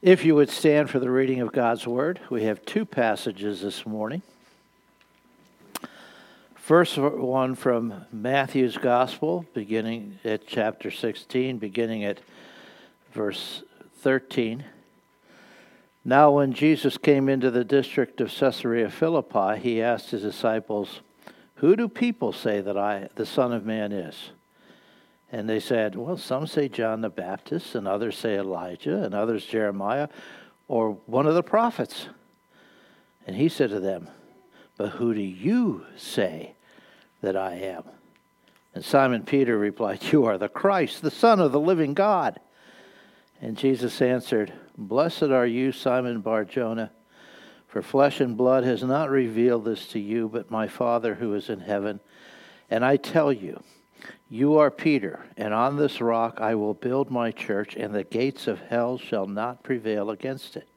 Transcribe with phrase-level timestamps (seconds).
[0.00, 3.84] If you would stand for the reading of God's Word, we have two passages this
[3.84, 4.22] morning.
[6.54, 12.20] First one from Matthew's Gospel, beginning at chapter 16, beginning at
[13.12, 13.64] verse
[14.02, 14.64] 13.
[16.04, 21.00] Now, when Jesus came into the district of Caesarea Philippi, he asked his disciples,
[21.56, 24.30] Who do people say that I, the Son of Man, is?
[25.30, 29.44] And they said, Well, some say John the Baptist, and others say Elijah, and others
[29.44, 30.08] Jeremiah,
[30.68, 32.08] or one of the prophets.
[33.26, 34.08] And he said to them,
[34.76, 36.54] But who do you say
[37.20, 37.84] that I am?
[38.74, 42.40] And Simon Peter replied, You are the Christ, the Son of the living God.
[43.40, 46.90] And Jesus answered, Blessed are you, Simon Bar Jonah,
[47.66, 51.50] for flesh and blood has not revealed this to you, but my Father who is
[51.50, 52.00] in heaven.
[52.70, 53.62] And I tell you,
[54.30, 58.46] you are Peter, and on this rock I will build my church, and the gates
[58.46, 60.68] of hell shall not prevail against it.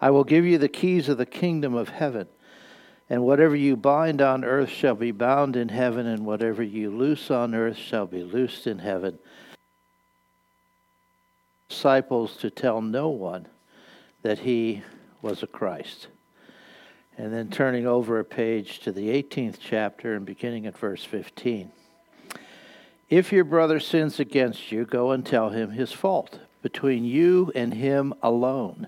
[0.00, 2.28] I will give you the keys of the kingdom of heaven,
[3.10, 7.30] and whatever you bind on earth shall be bound in heaven, and whatever you loose
[7.30, 9.18] on earth shall be loosed in heaven.
[11.68, 13.46] Disciples to tell no one
[14.22, 14.82] that he
[15.20, 16.08] was a Christ.
[17.18, 21.70] And then turning over a page to the 18th chapter and beginning at verse 15.
[23.12, 27.74] If your brother sins against you, go and tell him his fault, between you and
[27.74, 28.86] him alone.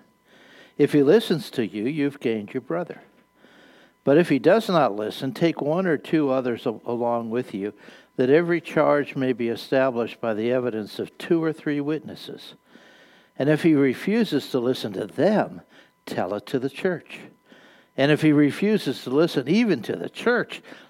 [0.79, 3.03] If he listens to you, you've gained your brother.
[4.03, 7.75] But if he does not listen, take one or two others along with you,
[8.17, 12.55] that every charge may be established by the evidence of two or three witnesses.
[13.39, 15.61] And if he refuses to listen to them,
[16.07, 17.21] tell it to the church.
[17.95, 20.63] And if he refuses to listen even to the church,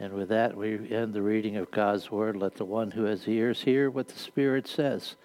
[0.00, 2.36] And with that, we end the reading of God's word.
[2.36, 5.16] Let the one who has ears hear what the Spirit says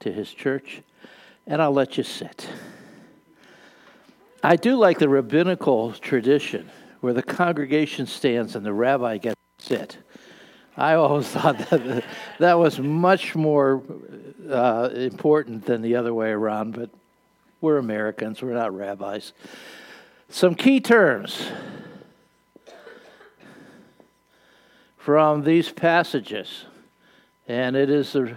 [0.00, 0.82] to his church.
[1.48, 2.48] And I'll let you sit.
[4.42, 6.70] I do like the rabbinical tradition
[7.00, 9.98] where the congregation stands and the rabbi gets to sit.
[10.76, 12.04] I always thought that
[12.38, 13.82] that was much more
[14.48, 16.90] uh, important than the other way around, but
[17.60, 19.32] we're Americans, we're not rabbis.
[20.28, 21.48] Some key terms
[25.04, 26.64] from these passages,
[27.46, 28.34] and it is the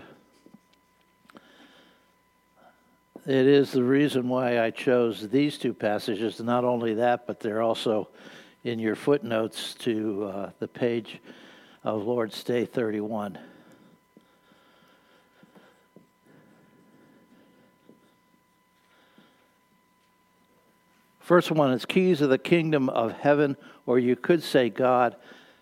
[3.25, 6.41] it is the reason why I chose these two passages.
[6.41, 8.09] Not only that, but they're also
[8.65, 11.19] in your footnotes to uh, the page
[11.85, 13.39] of Lord's Day 31.
[21.21, 23.55] First one is keys of the kingdom of heaven,
[23.85, 25.15] or you could say God.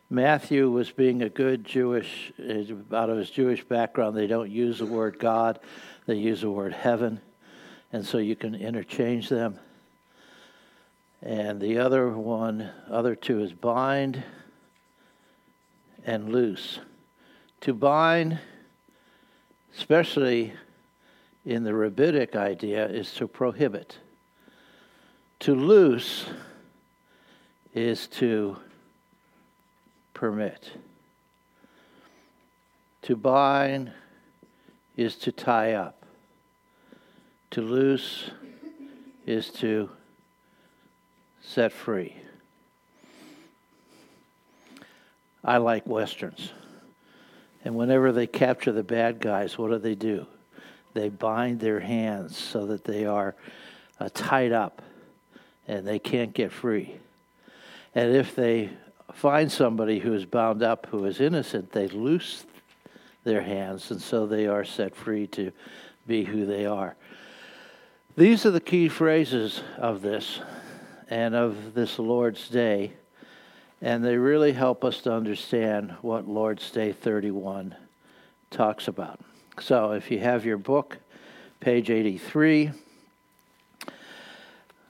[0.09, 2.31] Matthew was being a good Jewish,
[2.93, 5.59] out of his Jewish background, they don't use the word God,
[6.05, 7.21] they use the word heaven,
[7.91, 9.59] and so you can interchange them.
[11.23, 14.23] And the other one, other two, is bind
[16.05, 16.79] and loose.
[17.61, 18.37] To bind,
[19.75, 20.53] especially
[21.45, 23.97] in the rabbinic idea, is to prohibit.
[25.39, 26.27] To loose
[27.73, 28.57] is to
[30.15, 30.71] permit.
[33.03, 33.91] To bind
[34.97, 36.01] is to tie up.
[37.51, 38.31] To loose
[39.27, 39.89] is to
[41.43, 42.15] set free.
[45.43, 46.51] I like westerns.
[47.63, 50.25] And whenever they capture the bad guys, what do they do?
[50.95, 53.35] They bind their hands so that they are
[53.99, 54.81] uh, tied up
[55.67, 56.95] and they can't get free.
[57.93, 58.71] And if they
[59.15, 62.45] find somebody who is bound up who is innocent, they loose
[63.23, 65.51] their hands, and so they are set free to
[66.05, 66.95] be who they are.
[68.17, 70.39] These are the key phrases of this
[71.09, 72.91] and of this Lord's Day,
[73.81, 77.73] and they really help us to understand what Lord's Day 31
[78.51, 79.19] talks about.
[79.59, 80.97] So if you have your book,
[81.61, 82.71] page 83,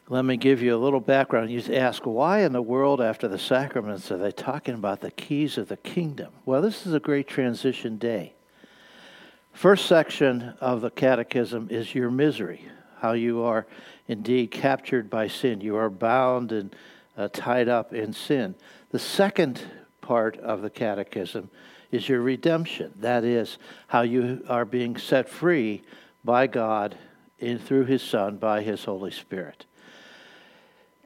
[0.08, 1.50] let me give you a little background.
[1.50, 5.58] You ask, why in the world, after the sacraments, are they talking about the keys
[5.58, 6.32] of the kingdom?
[6.46, 8.34] Well, this is a great transition day.
[9.54, 12.68] First section of the catechism is your misery.
[13.00, 13.66] how you are
[14.08, 15.62] indeed captured by sin.
[15.62, 16.76] You are bound and
[17.18, 18.56] uh, tied up in sin.
[18.90, 19.62] The second
[20.02, 21.50] part of the catechism
[21.92, 22.94] is your redemption.
[23.00, 23.58] That is
[23.88, 25.84] how you are being set free
[26.24, 26.98] by God
[27.40, 29.66] in, through His Son by His Holy Spirit.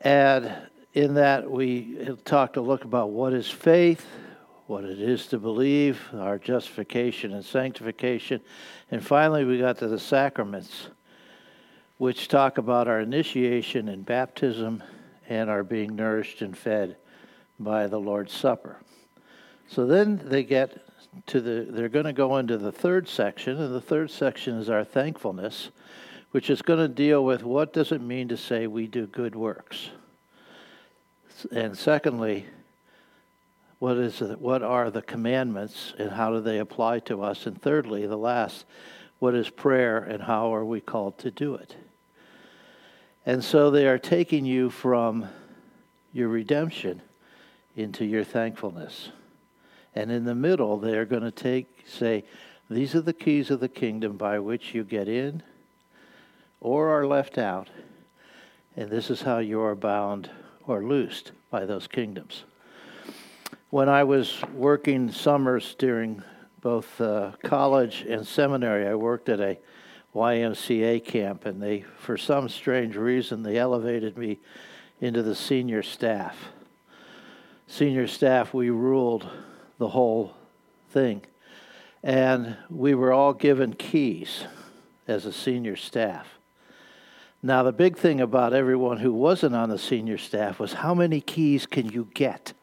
[0.01, 0.51] And
[0.94, 4.06] in that, we talked a look about what is faith,
[4.68, 8.42] what it is to believe, our justification and sanctification.
[8.92, 10.90] And finally, we got to the sacraments,
[11.98, 14.84] which talk about our initiation and baptism
[15.28, 16.98] and our being nourished and fed
[17.60, 18.78] by the Lord's Supper.
[19.68, 20.81] So then they get
[21.28, 24.69] to the, they're going to go into the third section, and the third section is
[24.69, 25.69] our thankfulness,
[26.31, 29.35] which is going to deal with what does it mean to say we do good
[29.35, 29.89] works.
[31.51, 32.45] And secondly,
[33.79, 37.45] what is what are the commandments and how do they apply to us?
[37.45, 38.65] And thirdly, the last,
[39.19, 41.75] what is prayer and how are we called to do it?
[43.25, 45.27] And so they are taking you from
[46.13, 47.01] your redemption
[47.75, 49.09] into your thankfulness.
[49.95, 52.23] And in the middle, they are going to take, say,
[52.69, 55.41] these are the keys of the kingdom by which you get in
[56.61, 57.69] or are left out.
[58.75, 60.29] And this is how you are bound
[60.67, 62.44] or loosed by those kingdoms.
[63.69, 66.23] When I was working summers during
[66.61, 69.57] both uh, college and seminary, I worked at a
[70.15, 74.39] YMCA camp, and they, for some strange reason, they elevated me
[75.01, 76.35] into the senior staff.
[77.67, 79.29] Senior staff, we ruled
[79.77, 80.33] the whole
[80.89, 81.21] thing.
[82.01, 84.45] And we were all given keys
[85.07, 86.38] as a senior staff.
[87.41, 91.21] Now, the big thing about everyone who wasn't on the senior staff was how many
[91.21, 92.53] keys can you get?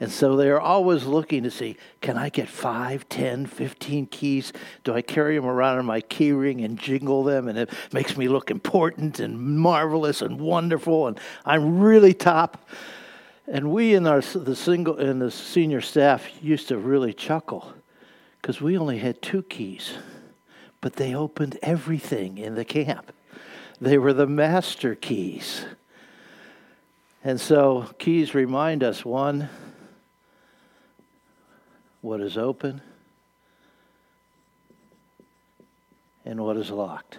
[0.00, 4.54] And so they are always looking to see can I get five, ten, fifteen keys?
[4.82, 7.48] Do I carry them around in my key ring and jingle them?
[7.48, 11.06] And it makes me look important and marvelous and wonderful.
[11.06, 12.66] And I'm really top.
[13.46, 17.74] And we in our the single in the senior staff used to really chuckle
[18.40, 19.92] because we only had two keys,
[20.80, 23.12] but they opened everything in the camp.
[23.80, 25.64] They were the master keys.
[27.24, 29.48] And so keys remind us one,
[32.02, 32.80] what is open
[36.24, 37.18] and what is locked.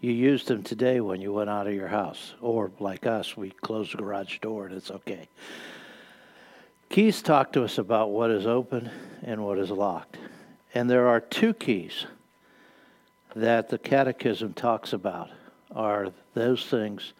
[0.00, 2.34] You used them today when you went out of your house.
[2.40, 5.28] Or, like us, we closed the garage door and it's okay.
[6.90, 8.90] Keys talk to us about what is open
[9.22, 10.18] and what is locked.
[10.74, 12.06] And there are two keys
[13.34, 15.30] that the Catechism talks about
[15.74, 17.12] are those things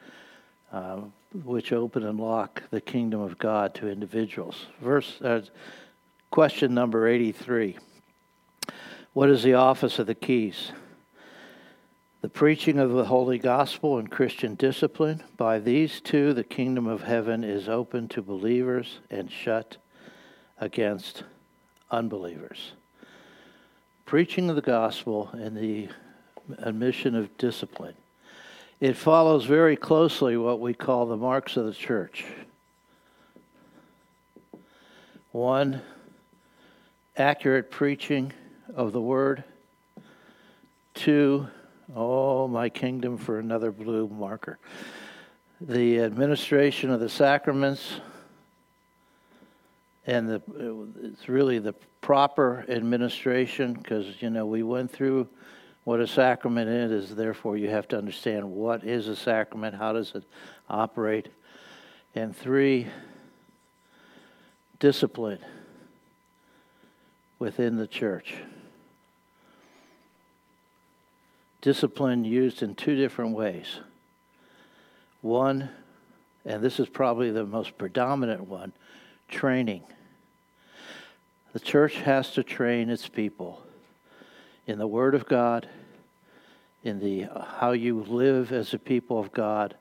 [0.73, 1.01] uh,
[1.45, 4.67] which open and lock the kingdom of God to individuals.
[4.81, 5.43] Verse uh,
[6.31, 7.77] question number 83.
[9.13, 10.73] What is the office of the keys?
[12.25, 15.23] the preaching of the holy gospel and Christian discipline.
[15.37, 19.77] By these two, the kingdom of heaven is open to believers and shut
[20.59, 21.25] against
[21.91, 22.73] unbelievers.
[24.07, 25.91] Preaching of the gospel and the
[26.59, 27.95] admission of discipline.
[28.81, 32.25] It follows very closely what we call the marks of the church.
[35.33, 35.81] One,
[37.17, 38.33] accurate preaching
[38.75, 39.45] of the word.
[40.95, 41.49] Two,
[41.95, 44.59] Oh, my kingdom for another blue marker.
[45.61, 48.01] The administration of the sacraments,
[50.07, 50.43] and the,
[51.03, 55.29] it's really the proper administration because, you know, we went through
[55.85, 60.13] what a sacrament is, therefore, you have to understand what is a sacrament, how does
[60.15, 60.25] it
[60.69, 61.29] operate.
[62.15, 62.89] And three,
[64.79, 65.41] discipline
[67.39, 68.35] within the church
[71.65, 73.81] discipline used in two different ways.
[75.23, 75.71] One,
[76.45, 78.75] and this is probably the most predominant one,
[79.29, 79.83] training.
[81.55, 83.64] The church has to train its people
[84.67, 85.69] in the Word of God,
[86.83, 89.75] in the uh, how you live as a people of God,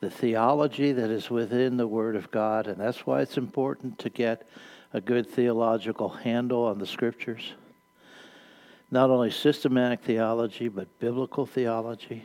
[0.00, 4.10] the theology that is within the Word of God, and that's why it's important to
[4.10, 4.48] get
[4.92, 7.54] a good theological handle on the Scriptures
[8.94, 12.22] not only systematic theology, but biblical theology.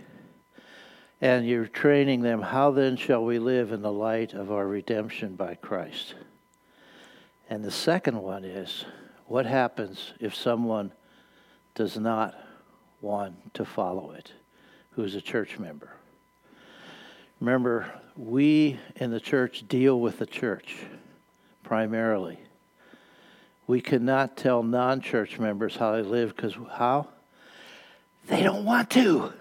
[1.20, 5.36] And you're training them, how then shall we live in the light of our redemption
[5.36, 6.14] by Christ?
[7.50, 8.86] And the second one is,
[9.26, 10.92] what happens if someone
[11.80, 12.36] does not
[13.00, 14.34] want to follow it,
[14.92, 15.90] who's a church member?
[17.40, 20.76] Remember, we in the church deal with the church
[21.64, 22.38] primarily.
[23.66, 27.08] We cannot tell non church members how they live because how?
[28.28, 29.32] They don't want to.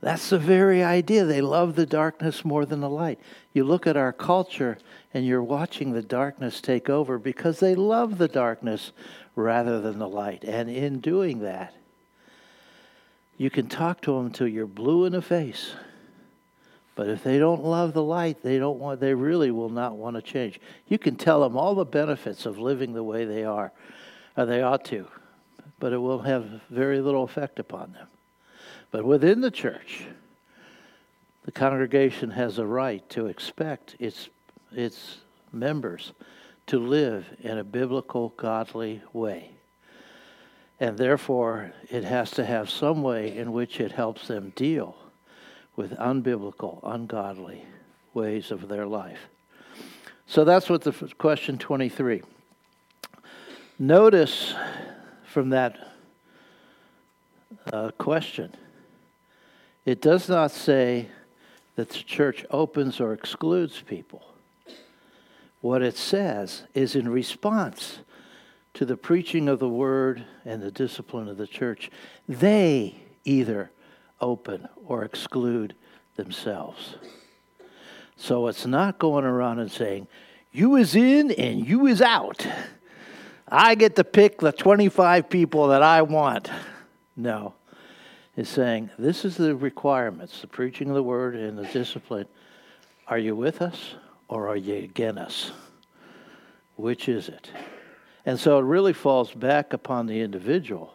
[0.00, 1.24] That's the very idea.
[1.24, 3.18] They love the darkness more than the light.
[3.52, 4.78] You look at our culture
[5.12, 8.92] and you're watching the darkness take over because they love the darkness
[9.38, 10.44] rather than the light.
[10.44, 11.74] And in doing that,
[13.36, 15.72] you can talk to them until you're blue in the face.
[16.96, 20.16] But if they don't love the light, they don't want they really will not want
[20.16, 20.60] to change.
[20.88, 23.70] You can tell them all the benefits of living the way they are,
[24.36, 25.06] or they ought to,
[25.78, 28.08] but it will have very little effect upon them.
[28.90, 30.06] But within the church,
[31.44, 34.28] the congregation has a right to expect its
[34.72, 35.18] its
[35.52, 36.12] members
[36.68, 39.50] to live in a biblical, godly way.
[40.80, 44.96] And therefore, it has to have some way in which it helps them deal
[45.76, 47.64] with unbiblical, ungodly
[48.14, 49.28] ways of their life.
[50.26, 52.22] So that's what the question 23.
[53.78, 54.54] Notice
[55.24, 55.92] from that
[57.72, 58.52] uh, question,
[59.86, 61.08] it does not say
[61.76, 64.22] that the church opens or excludes people.
[65.60, 67.98] What it says is in response
[68.74, 71.90] to the preaching of the word and the discipline of the church,
[72.28, 73.70] they either
[74.20, 75.74] open or exclude
[76.16, 76.96] themselves.
[78.16, 80.06] So it's not going around and saying,
[80.52, 82.46] you is in and you is out.
[83.48, 86.50] I get to pick the 25 people that I want.
[87.16, 87.54] No.
[88.36, 92.26] It's saying, this is the requirements, the preaching of the word and the discipline.
[93.08, 93.94] Are you with us
[94.28, 95.52] or are you against us?
[96.76, 97.50] Which is it?
[98.24, 100.92] And so it really falls back upon the individual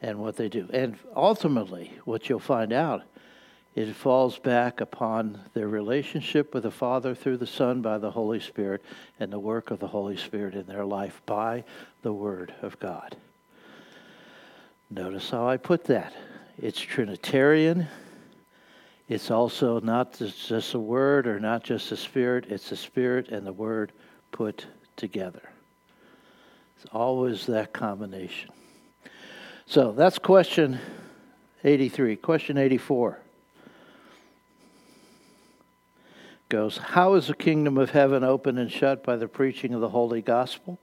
[0.00, 0.68] and what they do.
[0.72, 3.02] And ultimately, what you'll find out,
[3.74, 8.40] it falls back upon their relationship with the Father through the Son by the Holy
[8.40, 8.82] Spirit
[9.20, 11.62] and the work of the Holy Spirit in their life by
[12.02, 13.16] the Word of God.
[14.90, 16.12] Notice how I put that.
[16.60, 17.86] It's Trinitarian.
[19.08, 23.46] It's also not just a word or not just a spirit, it's the Spirit and
[23.46, 23.92] the Word
[24.32, 25.48] put together.
[26.76, 28.50] It's always that combination.
[29.66, 30.78] So that's question
[31.64, 32.16] 83.
[32.16, 33.18] Question 84
[36.50, 39.90] goes How is the kingdom of heaven opened and shut by the preaching of the
[39.90, 40.78] holy gospel?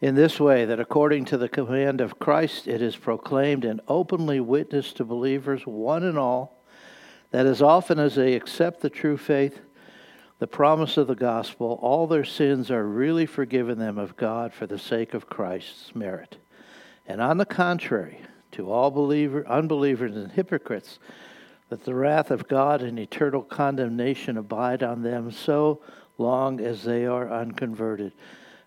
[0.00, 4.38] In this way, that according to the command of Christ, it is proclaimed and openly
[4.38, 6.57] witnessed to believers, one and all,
[7.30, 9.60] that as often as they accept the true faith,
[10.38, 14.66] the promise of the gospel, all their sins are really forgiven them of God for
[14.66, 16.36] the sake of Christ's merit.
[17.06, 18.20] And on the contrary,
[18.52, 20.98] to all believer, unbelievers and hypocrites,
[21.68, 25.80] that the wrath of God and eternal condemnation abide on them so
[26.16, 28.12] long as they are unconverted.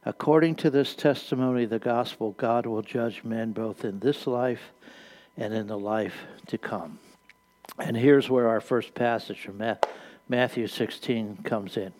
[0.05, 4.71] According to this testimony, the gospel, God will judge men both in this life
[5.37, 6.15] and in the life
[6.47, 6.99] to come.
[7.79, 9.91] And here's where our first passage from Matthew.
[10.27, 11.91] Matthew 16 comes in.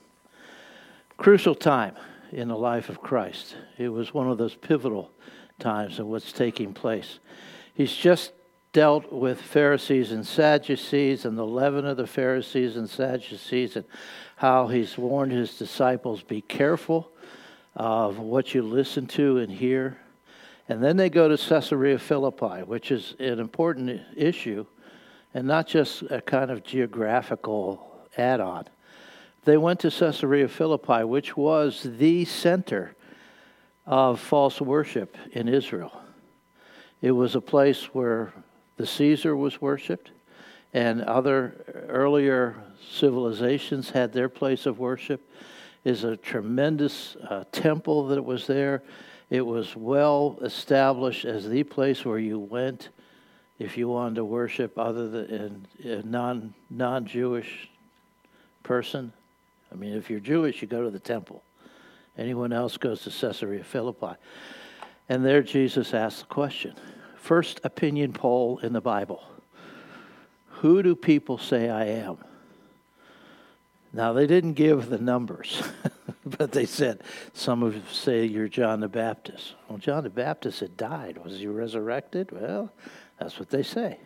[1.18, 1.96] Crucial time
[2.32, 3.58] in the life of Christ.
[3.78, 5.12] It was one of those pivotal
[5.60, 7.20] times of what's taking place.
[7.74, 8.32] He's just
[8.72, 13.86] dealt with Pharisees and Sadducees and the leaven of the Pharisees and Sadducees and
[14.38, 17.12] how he's warned his disciples be careful
[17.76, 19.98] of what you listen to and hear.
[20.70, 24.66] And then they go to Caesarea Philippi, which is an important issue
[25.34, 28.66] and not just a kind of geographical add on.
[29.46, 32.96] They went to Caesarea Philippi, which was the center
[33.86, 35.92] of false worship in Israel.
[37.02, 38.34] It was a place where
[38.78, 40.12] the Caesar was worshiped,
[40.74, 42.56] and other earlier
[42.92, 45.28] civilizations had their place of worship.
[45.84, 48.84] Is a tremendous uh, temple that was there.
[49.32, 52.90] It was well established as the place where you went
[53.62, 57.70] if you wanted to worship other than in non non Jewish
[58.64, 59.14] person.
[59.72, 61.44] I mean, if you're Jewish, you go to the temple.
[62.18, 64.18] Anyone else goes to Caesarea Philippi.
[65.08, 66.76] And there Jesus asks the question
[67.16, 69.24] first opinion poll in the Bible
[70.48, 72.18] Who do people say I am?
[73.94, 75.62] Now, they didn't give the numbers,
[76.26, 77.02] but they said,
[77.34, 79.56] some of you say you're John the Baptist.
[79.68, 81.18] Well, John the Baptist had died.
[81.18, 82.32] Was he resurrected?
[82.32, 82.72] Well,
[83.22, 84.00] that's what they say.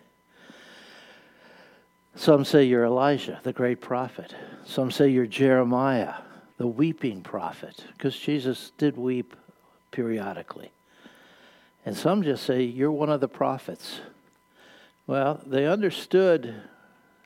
[2.15, 4.35] Some say you're Elijah, the great prophet.
[4.65, 6.15] Some say you're Jeremiah,
[6.57, 9.33] the weeping prophet, because Jesus did weep
[9.91, 10.71] periodically.
[11.85, 14.01] And some just say you're one of the prophets.
[15.07, 16.53] Well, they understood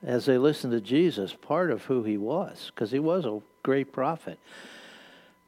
[0.03, 3.91] as they listened to Jesus part of who he was, because he was a great
[3.91, 4.37] prophet.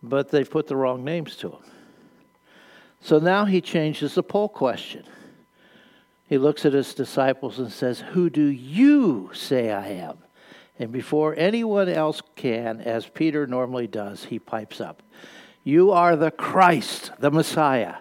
[0.01, 1.63] But they put the wrong names to him.
[2.99, 5.03] So now he changes the poll question.
[6.31, 10.17] He looks at his disciples and says, Who do you say I am?
[10.79, 15.03] And before anyone else can, as Peter normally does, he pipes up
[15.65, 17.95] You are the Christ, the Messiah.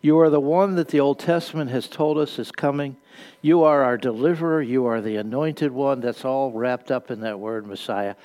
[0.00, 2.96] You are the one that the Old Testament has told us is coming.
[3.42, 4.60] You are our deliverer.
[4.60, 6.00] You are the anointed one.
[6.00, 8.16] That's all wrapped up in that word, Messiah.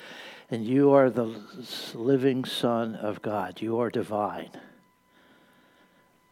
[0.50, 1.32] And you are the
[1.94, 3.62] living Son of God.
[3.62, 4.50] You are divine.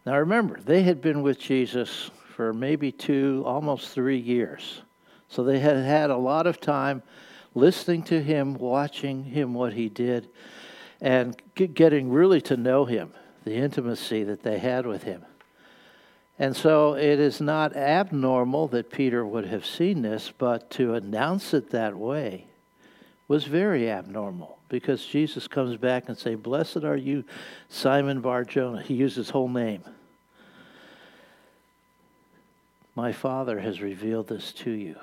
[0.04, 4.82] Now remember, they had been with Jesus for maybe two, almost three years.
[5.28, 7.02] So they had had a lot of time
[7.54, 10.28] listening to him, watching him, what he did,
[11.00, 13.12] and getting really to know him,
[13.44, 15.24] the intimacy that they had with him.
[16.38, 21.54] And so it is not abnormal that Peter would have seen this, but to announce
[21.54, 22.46] it that way
[23.28, 27.24] was very abnormal because Jesus comes back and say, "Blessed are you,
[27.68, 29.84] Simon Bar-Jonah." He used his whole name.
[32.94, 34.96] My Father has revealed this to you.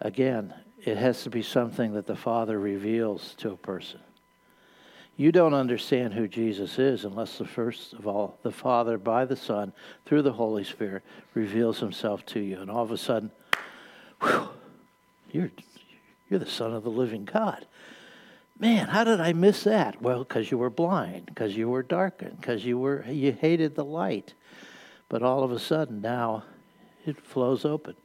[0.00, 0.54] Again,
[0.84, 4.00] it has to be something that the Father reveals to a person.
[5.16, 9.36] You don't understand who Jesus is unless the first of all, the Father by the
[9.36, 9.72] Son,
[10.06, 11.02] through the Holy Spirit,
[11.34, 12.58] reveals himself to you.
[12.60, 13.30] And all of a sudden,
[14.22, 14.48] whew,
[15.30, 15.50] you're,
[16.30, 17.66] you're the Son of the living God.
[18.58, 20.00] Man, how did I miss that?
[20.00, 23.84] Well, because you were blind, because you were darkened, because you were you hated the
[23.84, 24.34] light.
[25.12, 26.44] But all of a sudden now
[27.04, 27.96] it flows open.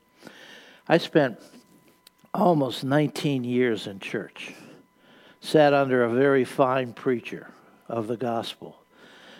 [0.89, 1.39] I spent
[2.33, 4.53] almost 19 years in church,
[5.39, 7.49] sat under a very fine preacher
[7.87, 8.81] of the gospel,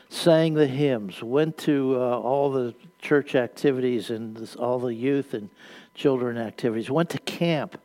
[0.07, 5.33] sang the hymns, went to uh, all the church activities and this, all the youth
[5.33, 5.49] and
[5.93, 7.77] children activities, went to camp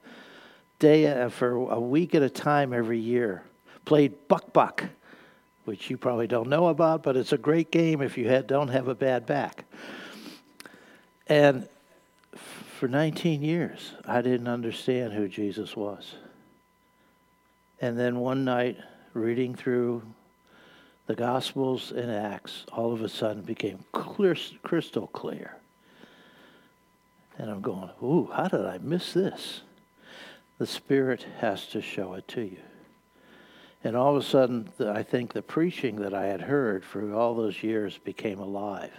[0.78, 3.42] day uh, for a week at a time every year,
[3.84, 4.84] played buck buck,
[5.64, 8.68] which you probably don't know about, but it's a great game if you had, don't
[8.68, 9.64] have a bad back.
[11.26, 11.68] And
[12.78, 16.16] for 19 years, I didn't understand who Jesus was.
[17.80, 18.76] And then one night,
[19.14, 20.02] reading through
[21.06, 25.56] the Gospels and Acts, all of a sudden became clear, crystal clear.
[27.38, 29.62] And I'm going, ooh, how did I miss this?
[30.58, 32.58] The Spirit has to show it to you.
[33.84, 37.34] And all of a sudden, I think the preaching that I had heard for all
[37.34, 38.92] those years became alive.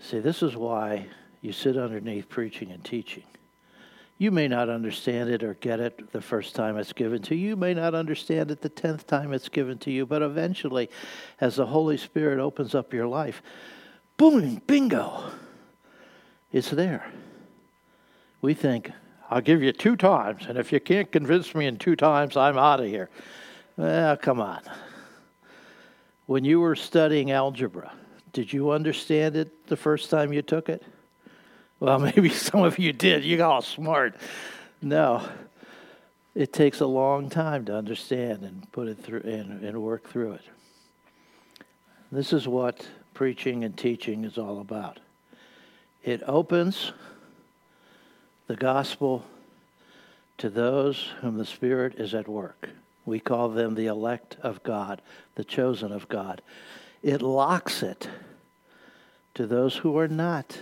[0.00, 1.06] See, this is why
[1.40, 3.24] you sit underneath preaching and teaching.
[4.18, 7.50] You may not understand it or get it the first time it's given to you.
[7.50, 10.90] You may not understand it the tenth time it's given to you, but eventually,
[11.40, 13.42] as the Holy Spirit opens up your life,
[14.16, 15.30] boom, bingo,
[16.52, 17.06] it's there.
[18.40, 18.90] We think,
[19.30, 22.56] I'll give you two times, and if you can't convince me in two times, I'm
[22.56, 23.10] out of here.
[23.76, 24.62] Well, come on.
[26.26, 27.92] When you were studying algebra,
[28.32, 30.82] did you understand it the first time you took it?
[31.80, 33.24] Well, maybe some of you did.
[33.24, 34.16] You got all smart.
[34.80, 35.22] No.
[36.34, 40.32] It takes a long time to understand and put it through and, and work through
[40.32, 40.42] it.
[42.10, 45.00] This is what preaching and teaching is all about.
[46.04, 46.92] It opens
[48.48, 49.24] the gospel
[50.38, 52.70] to those whom the Spirit is at work.
[53.04, 55.00] We call them the elect of God,
[55.34, 56.42] the chosen of God.
[57.02, 58.08] It locks it
[59.34, 60.58] to those who are not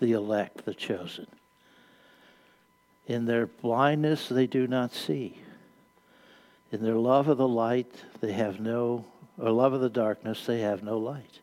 [0.00, 1.26] the elect, the chosen.
[3.06, 5.38] In their blindness, they do not see.
[6.72, 9.04] In their love of the light, they have no,
[9.38, 11.40] or love of the darkness, they have no light.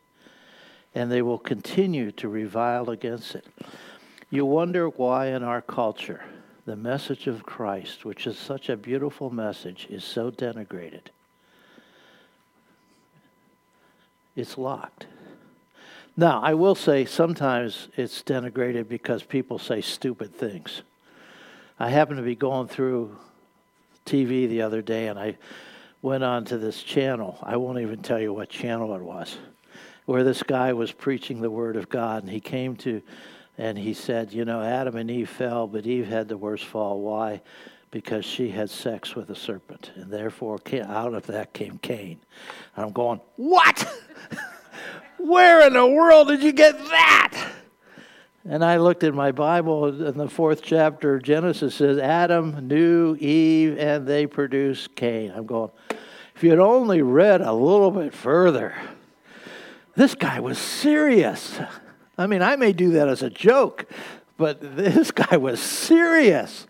[0.93, 3.45] And they will continue to revile against it.
[4.33, 6.23] You wonder why in our culture
[6.65, 11.01] the message of Christ, which is such a beautiful message, is so denigrated.
[14.37, 15.05] It's locked.
[16.15, 20.81] Now, I will say sometimes it's denigrated because people say stupid things.
[21.77, 23.17] I happened to be going through
[24.05, 25.37] TV the other day and I
[26.01, 27.37] went on to this channel.
[27.43, 29.37] I won't even tell you what channel it was,
[30.05, 33.01] where this guy was preaching the Word of God and he came to
[33.61, 36.99] and he said, You know, Adam and Eve fell, but Eve had the worst fall.
[36.99, 37.41] Why?
[37.91, 42.19] Because she had sex with a serpent, and therefore out of that came Cain.
[42.75, 43.87] And I'm going, What?
[45.19, 47.51] Where in the world did you get that?
[48.49, 53.15] And I looked at my Bible, in the fourth chapter of Genesis says, Adam knew
[53.17, 55.31] Eve and they produced Cain.
[55.35, 55.69] I'm going,
[56.35, 58.73] if you'd only read a little bit further,
[59.95, 61.59] this guy was serious.
[62.21, 63.85] I mean, I may do that as a joke,
[64.37, 66.67] but this guy was serious.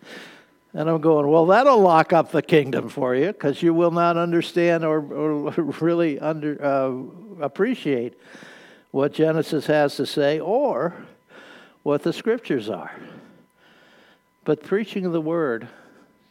[0.73, 4.15] And I'm going, well, that'll lock up the kingdom for you because you will not
[4.15, 8.17] understand or, or really under, uh, appreciate
[8.91, 10.95] what Genesis has to say or
[11.83, 12.95] what the scriptures are.
[14.45, 15.67] But preaching the word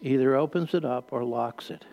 [0.00, 1.85] either opens it up or locks it.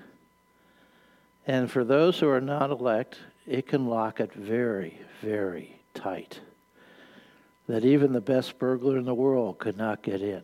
[1.45, 6.39] And for those who are not elect, it can lock it very, very tight.
[7.67, 10.41] That even the best burglar in the world could not get in.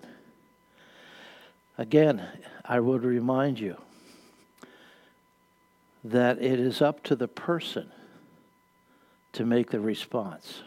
[1.77, 2.21] Again,
[2.65, 3.77] I would remind you
[6.03, 7.89] that it is up to the person
[9.31, 10.63] to make the response.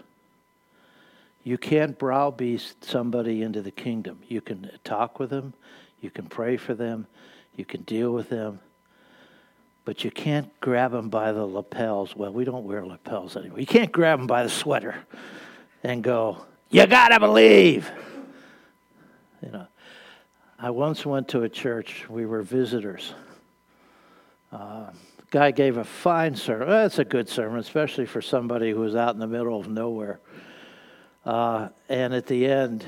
[1.44, 4.18] You can't browbeat somebody into the kingdom.
[4.26, 5.54] You can talk with them,
[6.00, 7.06] you can pray for them,
[7.54, 8.58] you can deal with them,
[9.84, 12.16] but you can't grab them by the lapels.
[12.16, 13.60] Well, we don't wear lapels anymore.
[13.60, 14.96] You can't grab them by the sweater
[15.86, 17.90] and go, "You gotta believe."
[19.40, 19.66] You know,
[20.58, 22.08] I once went to a church.
[22.08, 23.14] We were visitors.
[24.50, 24.90] Uh,
[25.30, 26.68] guy gave a fine sermon.
[26.68, 29.68] Well, it's a good sermon, especially for somebody who was out in the middle of
[29.68, 30.18] nowhere.
[31.24, 32.84] Uh, and at the end,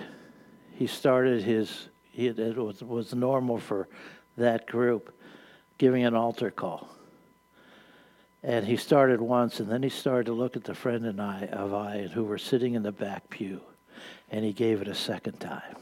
[0.74, 3.88] he started his, it was, was normal for
[4.36, 5.14] that group,
[5.76, 6.88] giving an altar call.
[8.48, 11.42] And he started once, and then he started to look at the friend and I
[11.52, 13.60] of I who were sitting in the back pew,
[14.30, 15.76] and he gave it a second time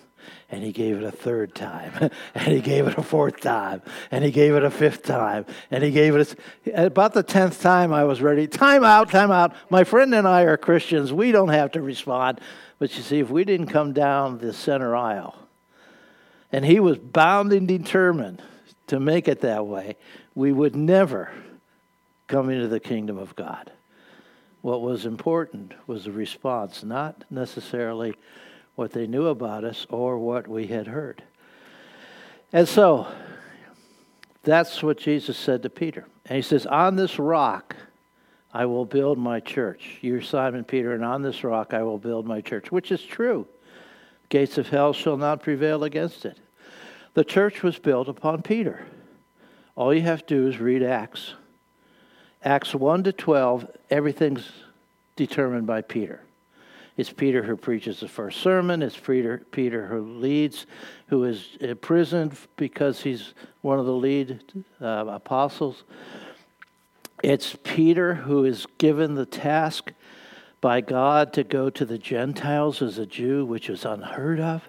[0.51, 4.25] and he gave it a third time, and he gave it a fourth time, and
[4.25, 7.93] he gave it a fifth time, and he gave it a, about the tenth time.
[7.93, 8.49] I was ready.
[8.49, 9.55] Time out, time out.
[9.71, 11.13] My friend and I are Christians.
[11.13, 12.41] We don't have to respond.
[12.81, 15.37] But you see, if we didn't come down the center aisle,
[16.51, 18.43] and he was bound and determined
[18.89, 19.97] to make it that way,
[20.35, 21.31] we would never
[22.27, 23.73] come to the kingdom of God.
[24.63, 28.15] What was important was the response, not necessarily
[28.75, 31.23] what they knew about us or what we had heard.
[32.53, 33.07] And so
[34.43, 36.07] that's what Jesus said to Peter.
[36.27, 37.77] And he says, On this rock
[38.53, 39.99] I will build my church.
[40.01, 43.47] You're Simon Peter, and on this rock I will build my church, which is true.
[44.29, 46.39] Gates of hell shall not prevail against it.
[47.15, 48.85] The church was built upon Peter.
[49.75, 51.35] All you have to do is read Acts.
[52.47, 54.49] Acts 1 to 12, everything's
[55.17, 56.21] determined by Peter.
[56.97, 58.83] It's Peter who preaches the first sermon.
[58.83, 60.67] It's Peter, Peter who leads,
[61.09, 64.41] who is imprisoned because he's one of the lead
[64.81, 65.83] uh, apostles.
[67.21, 69.91] It's Peter who is given the task
[70.61, 74.63] by God to go to the Gentiles as a Jew, which was unheard of.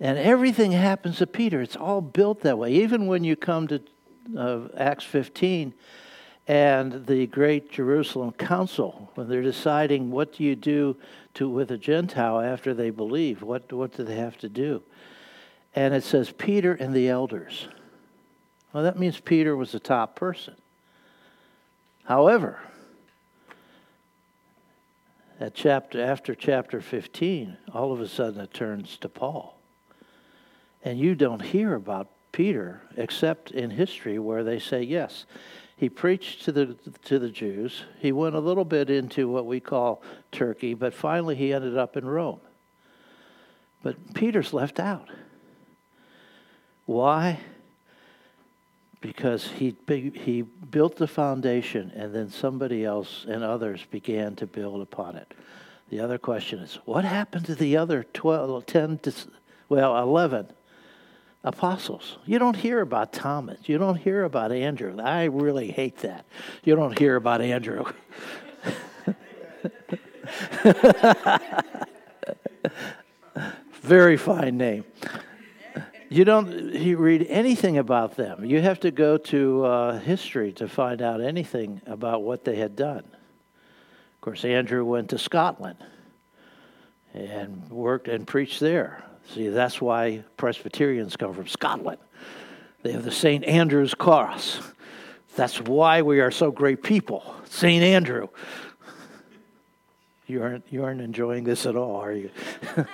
[0.00, 1.60] And everything happens to Peter.
[1.60, 2.72] It's all built that way.
[2.72, 3.82] Even when you come to
[4.34, 5.74] uh, Acts 15,
[6.48, 10.96] and the great Jerusalem council when they're deciding what do you do
[11.34, 13.42] to with a Gentile after they believe.
[13.42, 14.82] What what do they have to do?
[15.76, 17.68] And it says Peter and the elders.
[18.72, 20.54] Well, that means Peter was the top person.
[22.04, 22.58] However,
[25.38, 29.58] at chapter after chapter 15, all of a sudden it turns to Paul.
[30.82, 35.26] And you don't hear about Peter except in history where they say yes
[35.78, 37.84] he preached to the, to the Jews.
[38.00, 41.96] He went a little bit into what we call Turkey, but finally he ended up
[41.96, 42.40] in Rome.
[43.84, 45.08] But Peter's left out.
[46.86, 47.38] Why?
[49.00, 54.82] Because he, he built the foundation and then somebody else and others began to build
[54.82, 55.32] upon it.
[55.90, 59.00] The other question is what happened to the other 12, 10
[59.68, 60.48] well, 11
[61.48, 62.18] apostles.
[62.26, 63.58] You don't hear about Thomas.
[63.64, 65.00] You don't hear about Andrew.
[65.00, 66.26] I really hate that.
[66.62, 67.86] You don't hear about Andrew.
[73.80, 74.84] Very fine name.
[76.10, 78.44] You don't you read anything about them.
[78.44, 82.76] You have to go to uh, history to find out anything about what they had
[82.76, 82.98] done.
[82.98, 85.78] Of course, Andrew went to Scotland
[87.14, 89.02] and worked and preached there.
[89.34, 91.98] See, that's why Presbyterians come from Scotland.
[92.82, 93.44] They have the St.
[93.44, 94.60] Andrew's cross.
[95.36, 97.34] That's why we are so great people.
[97.44, 97.82] St.
[97.82, 98.28] Andrew.
[100.26, 102.30] You aren't, you aren't enjoying this at all, are you?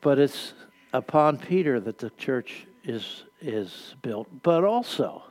[0.00, 0.52] but it's
[0.92, 5.22] upon Peter that the church is, is built, but also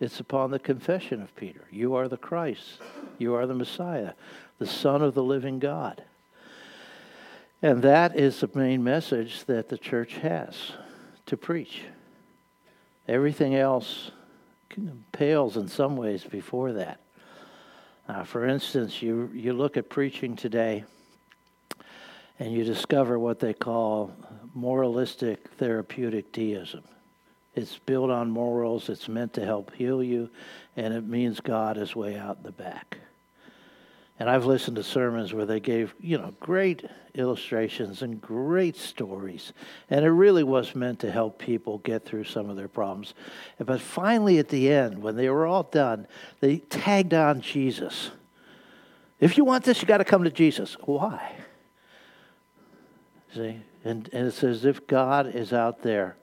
[0.00, 1.64] it's upon the confession of Peter.
[1.70, 2.80] You are the Christ,
[3.18, 4.12] you are the Messiah,
[4.58, 6.02] the Son of the living God.
[7.62, 10.72] And that is the main message that the church has
[11.26, 11.82] to preach.
[13.06, 14.10] Everything else
[15.12, 16.98] pales in some ways before that.
[18.08, 20.84] Uh, for instance, you, you look at preaching today
[22.38, 24.10] and you discover what they call
[24.54, 26.82] moralistic therapeutic deism.
[27.54, 30.30] It's built on morals, it's meant to help heal you,
[30.76, 32.98] and it means God is way out in the back.
[34.22, 39.52] And I've listened to sermons where they gave, you know, great illustrations and great stories.
[39.90, 43.14] And it really was meant to help people get through some of their problems.
[43.58, 46.06] But finally, at the end, when they were all done,
[46.38, 48.12] they tagged on Jesus.
[49.18, 50.76] If you want this, you got to come to Jesus.
[50.84, 51.34] Why?
[53.34, 53.58] See?
[53.82, 56.14] And, and it's as if God is out there.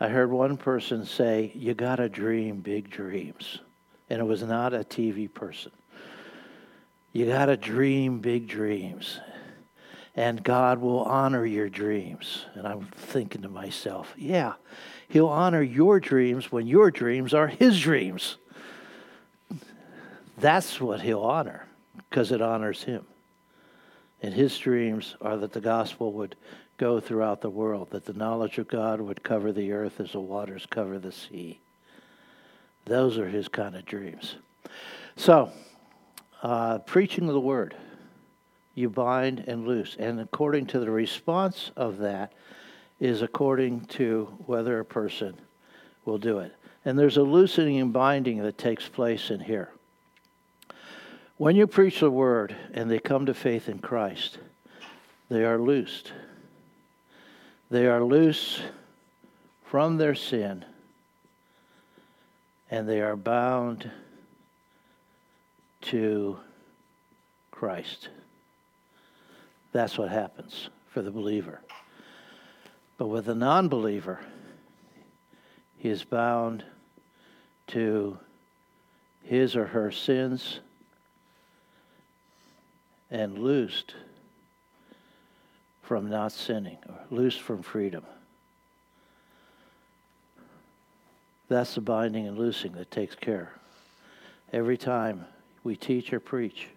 [0.00, 3.58] I heard one person say, You got to dream big dreams.
[4.08, 5.72] And it was not a TV person.
[7.12, 9.20] You got to dream big dreams.
[10.14, 12.44] And God will honor your dreams.
[12.54, 14.54] And I'm thinking to myself, yeah,
[15.08, 18.36] He'll honor your dreams when your dreams are His dreams.
[20.38, 21.66] That's what He'll honor
[22.08, 23.06] because it honors Him.
[24.22, 26.36] And His dreams are that the gospel would
[26.76, 30.20] go throughout the world, that the knowledge of God would cover the earth as the
[30.20, 31.58] waters cover the sea.
[32.84, 34.36] Those are His kind of dreams.
[35.16, 35.52] So,
[36.42, 37.74] uh, preaching the word,
[38.74, 39.96] you bind and loose.
[39.98, 42.32] And according to the response of that,
[43.00, 45.34] is according to whether a person
[46.04, 46.54] will do it.
[46.84, 49.70] And there's a loosening and binding that takes place in here.
[51.36, 54.38] When you preach the word and they come to faith in Christ,
[55.28, 56.12] they are loosed.
[57.70, 58.60] They are loose
[59.64, 60.64] from their sin
[62.70, 63.90] and they are bound
[65.92, 66.38] to
[67.50, 68.08] Christ.
[69.72, 71.60] That's what happens for the believer.
[72.96, 74.20] But with the non believer,
[75.76, 76.64] he is bound
[77.68, 78.18] to
[79.24, 80.60] his or her sins
[83.10, 83.94] and loosed
[85.82, 88.04] from not sinning, or loosed from freedom.
[91.50, 93.52] That's the binding and loosing that takes care.
[94.54, 95.26] Every time
[95.64, 96.68] we teach or preach,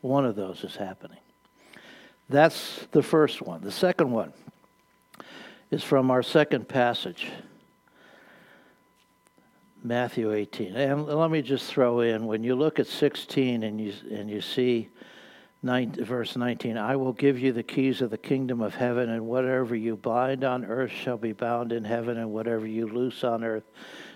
[0.00, 1.18] one of those is happening.
[2.28, 3.62] That's the first one.
[3.62, 4.32] The second one
[5.70, 7.30] is from our second passage,
[9.82, 10.76] Matthew 18.
[10.76, 14.40] And let me just throw in when you look at 16 and you, and you
[14.40, 14.88] see
[15.62, 19.26] nine, verse 19, I will give you the keys of the kingdom of heaven, and
[19.26, 23.42] whatever you bind on earth shall be bound in heaven, and whatever you loose on
[23.42, 23.64] earth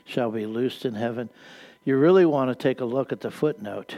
[0.05, 1.31] shall be loosed in heaven.
[1.85, 3.97] You really want to take a look at the footnote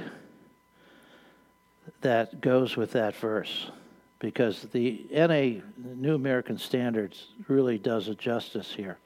[2.01, 3.70] that goes with that verse
[4.18, 8.97] because the NA, New American Standards, really does a justice here.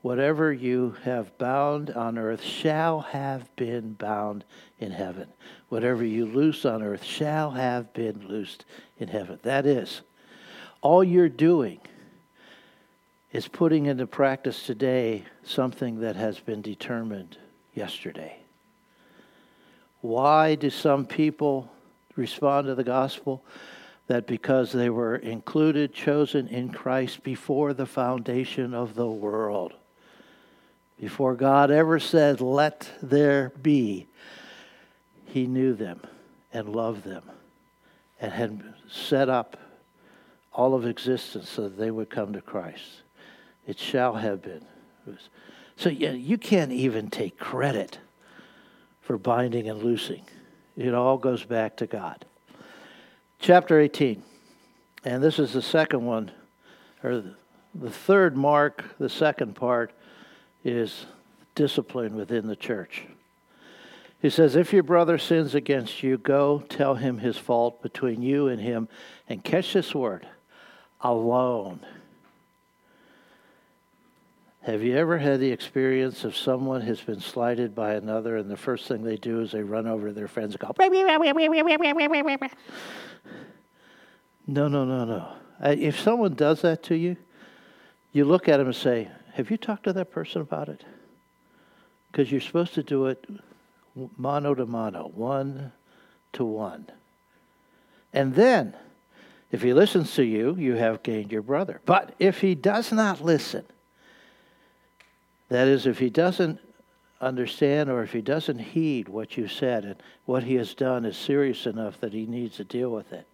[0.00, 4.44] Whatever you have bound on earth shall have been bound
[4.78, 5.28] in heaven.
[5.68, 8.64] Whatever you loose on earth shall have been loosed
[8.98, 9.38] in heaven.
[9.42, 10.00] That is,
[10.80, 11.80] all you're doing
[13.32, 17.36] is putting into practice today something that has been determined
[17.74, 18.36] yesterday.
[20.00, 21.70] Why do some people
[22.16, 23.42] respond to the gospel?
[24.06, 29.72] that because they were included, chosen in Christ before the foundation of the world,
[31.00, 34.06] before God ever said, Let there be,
[35.26, 36.00] He knew them
[36.52, 37.22] and loved them
[38.20, 39.56] and had set up
[40.52, 43.02] all of existence so that they would come to Christ.
[43.66, 44.64] It shall have been.
[45.76, 47.98] So yeah, you can't even take credit
[49.00, 50.22] for binding and loosing.
[50.76, 52.24] It all goes back to God
[53.44, 54.22] chapter 18.
[55.04, 56.30] And this is the second one,
[57.02, 57.22] or
[57.74, 59.92] the third mark, the second part
[60.64, 61.04] is
[61.54, 63.04] discipline within the church.
[64.22, 68.48] He says, If your brother sins against you, go tell him his fault between you
[68.48, 68.88] and him.
[69.28, 70.26] And catch this word
[71.02, 71.80] alone.
[74.64, 78.56] Have you ever had the experience of someone has been slighted by another, and the
[78.56, 80.72] first thing they do is they run over to their friends and go,
[84.46, 85.28] no, no, no, no.
[85.60, 87.16] If someone does that to you,
[88.12, 90.82] you look at them and say, Have you talked to that person about it?
[92.10, 93.22] Because you're supposed to do it
[94.16, 95.72] mano to mano, one
[96.32, 96.86] to one.
[98.14, 98.74] And then,
[99.52, 101.82] if he listens to you, you have gained your brother.
[101.84, 103.64] But if he does not listen,
[105.48, 106.58] that is, if he doesn't
[107.20, 111.16] understand or if he doesn't heed what you said and what he has done is
[111.16, 113.26] serious enough that he needs to deal with it,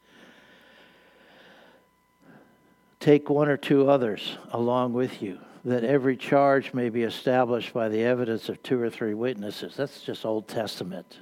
[3.01, 7.89] Take one or two others along with you, that every charge may be established by
[7.89, 9.75] the evidence of two or three witnesses.
[9.75, 11.21] That's just Old Testament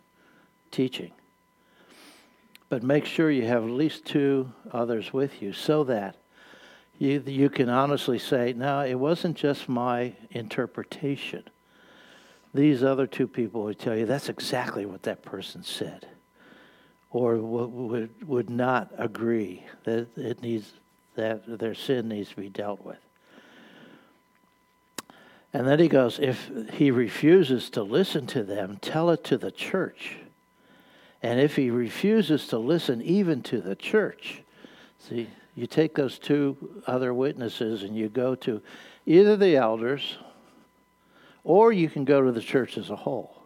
[0.72, 1.12] teaching.
[2.68, 6.16] But make sure you have at least two others with you so that
[6.98, 11.44] you, you can honestly say, no, it wasn't just my interpretation.
[12.52, 16.06] These other two people will tell you that's exactly what that person said.
[17.11, 20.72] or would, would not agree that it needs
[21.14, 22.98] that their sin needs to be dealt with.
[25.52, 29.50] And then he goes, if he refuses to listen to them, tell it to the
[29.50, 30.18] church.
[31.20, 34.42] And if he refuses to listen even to the church,
[35.00, 38.62] see, you take those two other witnesses and you go to
[39.06, 40.16] either the elders
[41.42, 43.42] or you can go to the church as a whole.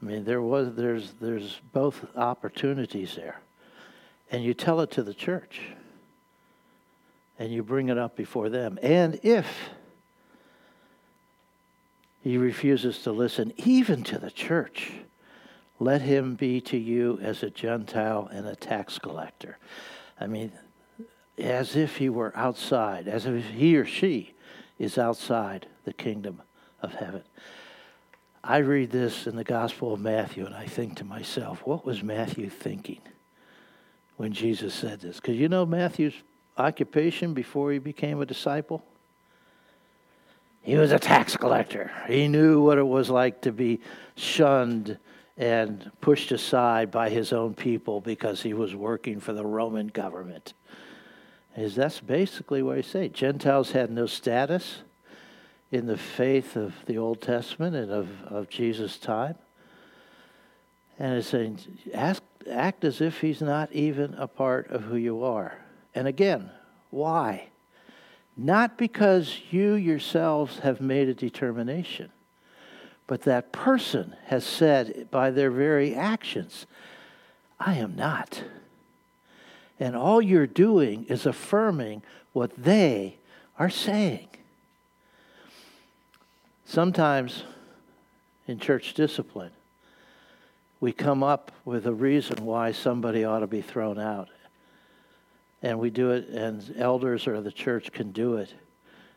[0.00, 3.40] I mean, there was there's there's both opportunities there.
[4.30, 5.60] And you tell it to the church.
[7.40, 8.78] And you bring it up before them.
[8.80, 9.70] And if
[12.22, 14.92] he refuses to listen even to the church,
[15.80, 19.58] let him be to you as a Gentile and a tax collector.
[20.20, 20.52] I mean,
[21.38, 24.34] as if he were outside, as if he or she
[24.78, 26.42] is outside the kingdom
[26.82, 27.22] of heaven.
[28.42, 32.02] I read this in the Gospel of Matthew and I think to myself, what was
[32.02, 33.00] Matthew thinking
[34.16, 35.16] when Jesus said this?
[35.16, 36.14] Because you know Matthew's
[36.56, 38.84] occupation before he became a disciple?
[40.62, 41.90] He was a tax collector.
[42.08, 43.80] He knew what it was like to be
[44.16, 44.98] shunned
[45.36, 50.52] and pushed aside by his own people because he was working for the Roman government.
[51.58, 53.14] Is that's basically what he said.
[53.14, 54.82] Gentiles had no status
[55.72, 59.34] in the faith of the Old Testament and of, of Jesus' time.
[60.98, 61.58] And it's saying,
[61.92, 65.58] ask, act as if he's not even a part of who you are.
[65.94, 66.50] And again,
[66.90, 67.48] why?
[68.36, 72.10] Not because you yourselves have made a determination,
[73.06, 76.66] but that person has said by their very actions,
[77.58, 78.44] I am not.
[79.80, 83.16] And all you're doing is affirming what they
[83.58, 84.28] are saying.
[86.64, 87.44] Sometimes
[88.46, 89.52] in church discipline,
[90.80, 94.28] we come up with a reason why somebody ought to be thrown out.
[95.62, 98.52] And we do it, and elders or the church can do it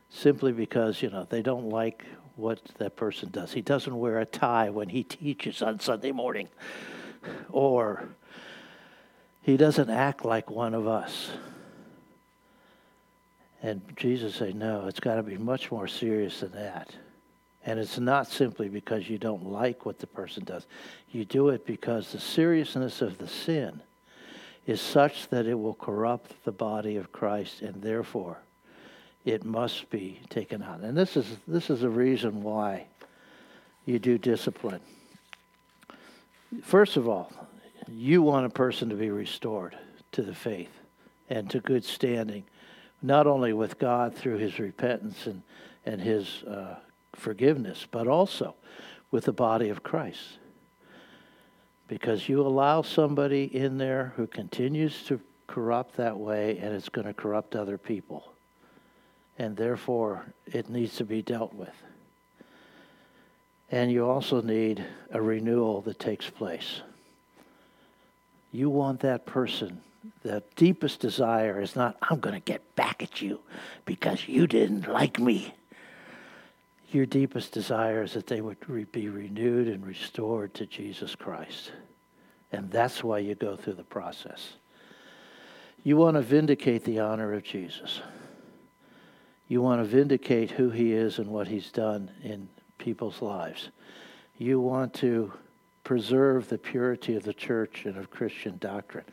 [0.10, 3.54] simply because, you know, they don't like what that person does.
[3.54, 6.48] He doesn't wear a tie when he teaches on Sunday morning,
[7.50, 8.10] or
[9.42, 11.30] he doesn't act like one of us.
[13.64, 16.90] And Jesus said, no, it's got to be much more serious than that.
[17.64, 20.66] And it's not simply because you don't like what the person does.
[21.12, 23.82] You do it because the seriousness of the sin
[24.66, 28.38] is such that it will corrupt the body of Christ, and therefore
[29.26, 30.80] it must be taken out.
[30.82, 32.86] And this is, this is a reason why
[33.86, 34.82] you do discipline.
[36.64, 37.32] First of all,
[37.88, 39.78] you want a person to be restored
[40.12, 40.72] to the faith
[41.30, 42.44] and to good standing,
[43.02, 45.42] not only with God through his repentance and,
[45.86, 46.76] and his uh,
[47.14, 48.56] forgiveness, but also
[49.10, 50.38] with the body of Christ.
[51.88, 57.08] Because you allow somebody in there who continues to corrupt that way, and it's going
[57.08, 58.32] to corrupt other people.
[59.38, 61.76] And therefore, it needs to be dealt with.
[63.70, 66.82] And you also need a renewal that takes place.
[68.52, 69.82] You want that person,
[70.24, 73.40] the deepest desire is not, I'm going to get back at you
[73.86, 75.54] because you didn't like me
[76.94, 81.72] your deepest desire is that they would re- be renewed and restored to Jesus Christ.
[82.52, 84.54] And that's why you go through the process.
[85.84, 88.02] You want to vindicate the honor of Jesus.
[89.48, 93.70] You want to vindicate who he is and what he's done in people's lives.
[94.38, 95.32] You want to
[95.92, 99.04] preserve the purity of the church and of Christian doctrine.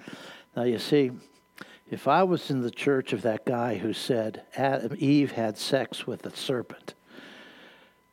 [0.54, 1.10] Now, you see,
[1.90, 6.06] if I was in the church of that guy who said Adam, Eve had sex
[6.06, 6.94] with the serpent,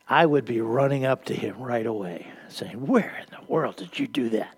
[0.10, 4.00] I would be running up to him right away, saying, Where in the world did
[4.00, 4.58] you do that?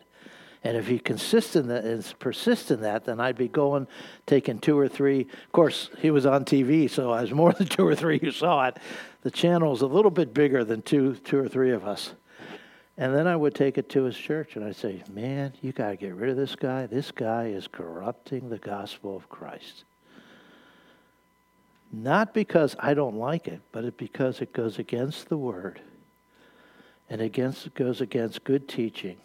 [0.64, 3.88] And if he consists in that and persists in that, then I'd be going,
[4.26, 5.24] taking two or three.
[5.24, 8.32] Of course, he was on TV, so I was more than two or three who
[8.32, 8.78] saw it.
[9.24, 12.14] The channel is a little bit bigger than two, two or three of us.
[12.98, 15.90] And then I would take it to his church and I'd say, Man, you got
[15.92, 16.88] to get rid of this guy.
[16.88, 19.84] This guy is corrupting the gospel of Christ.
[21.92, 25.80] Not because I don't like it, but because it goes against the word
[27.10, 29.18] and against it goes against good teaching.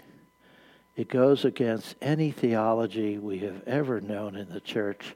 [0.96, 5.14] It goes against any theology we have ever known in the church.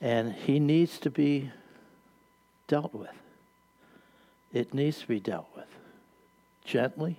[0.00, 1.50] And he needs to be
[2.66, 3.08] dealt with.
[4.52, 5.66] It needs to be dealt with
[6.64, 7.16] gently,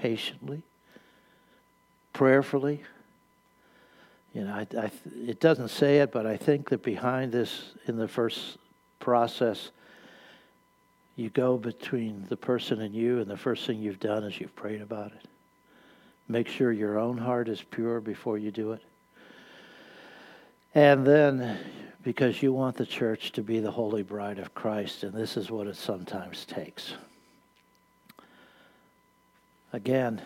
[0.00, 0.62] patiently,
[2.12, 2.82] prayerfully,
[4.34, 4.90] you know, I, I,
[5.26, 8.58] it doesn't say it, but I think that behind this, in the first
[8.98, 9.70] process,
[11.14, 14.56] you go between the person and you, and the first thing you've done is you've
[14.56, 15.28] prayed about it.
[16.26, 18.82] Make sure your own heart is pure before you do it.
[20.74, 21.56] And then,
[22.02, 25.48] because you want the church to be the holy bride of Christ, and this is
[25.48, 26.94] what it sometimes takes.
[29.74, 30.22] Again,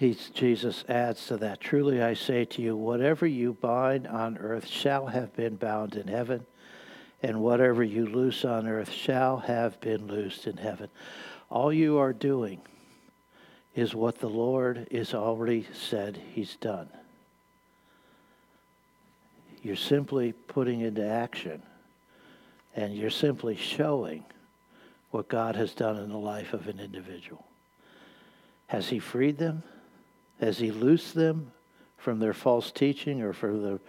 [0.00, 5.08] Jesus adds to that, Truly I say to you, whatever you bind on earth shall
[5.08, 6.46] have been bound in heaven,
[7.22, 10.88] and whatever you loose on earth shall have been loosed in heaven.
[11.50, 12.62] All you are doing
[13.74, 16.88] is what the Lord is already said he's done.
[19.62, 21.60] You're simply putting into action,
[22.74, 24.24] and you're simply showing
[25.10, 27.44] what God has done in the life of an individual.
[28.68, 29.62] Has he freed them?
[30.40, 31.52] Has he loosed them
[31.96, 33.80] from their false teaching or from the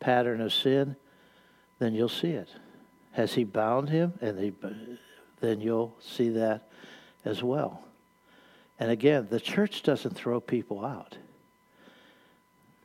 [0.00, 0.96] pattern of sin?
[1.78, 2.48] Then you'll see it.
[3.12, 4.14] Has he bound him?
[4.20, 4.52] And he,
[5.40, 6.68] then you'll see that
[7.24, 7.82] as well.
[8.78, 11.18] And again, the church doesn't throw people out.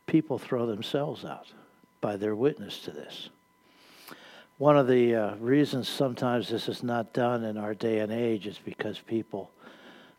[0.07, 1.47] People throw themselves out
[2.01, 3.29] by their witness to this.
[4.57, 8.47] One of the uh, reasons sometimes this is not done in our day and age
[8.47, 9.51] is because people,